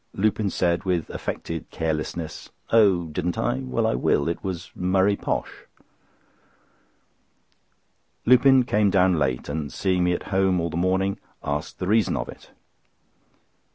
[0.15, 3.59] Lupin said, with affected carelessness: "Oh didn't I?
[3.59, 4.27] Well, I will.
[4.27, 5.51] It was Murray Posh."
[8.25, 11.85] MAY 14.—Lupin came down late, and seeing me at home all the morning, asked the
[11.85, 12.49] reason of it.